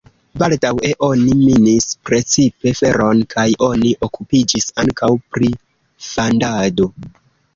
Baldaŭe 0.41 0.89
oni 1.07 1.33
minis 1.41 1.85
precipe 2.09 2.71
feron 2.79 3.21
kaj 3.35 3.45
oni 3.67 3.91
okupiĝis 4.09 4.69
ankaŭ 4.85 5.11
pri 5.37 5.51
fandado. 6.09 6.89